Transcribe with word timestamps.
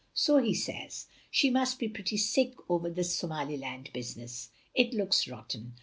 "So 0.15 0.39
he 0.39 0.55
says. 0.55 1.05
She 1.29 1.51
must 1.51 1.77
be 1.77 1.87
pretty 1.87 2.17
sick 2.17 2.55
over 2.67 2.89
this 2.89 3.13
Somaliland 3.15 3.91
business. 3.93 4.49
It 4.73 4.95
looks 4.95 5.27
rotten. 5.27 5.75